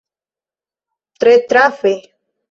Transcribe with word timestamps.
Tre 1.21 1.33
trafe! 1.51 1.93